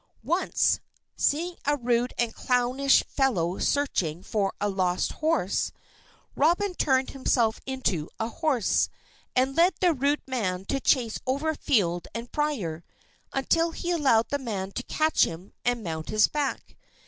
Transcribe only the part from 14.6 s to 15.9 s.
to catch him and